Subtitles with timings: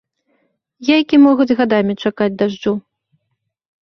[0.95, 2.73] Яйкі могуць гадамі чакаць дажджу.